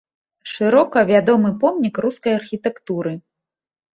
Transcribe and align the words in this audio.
Шырока 0.51 1.01
вядомы 1.11 1.51
помнік 1.63 1.95
рускай 2.05 2.33
архітэктуры. 2.39 3.13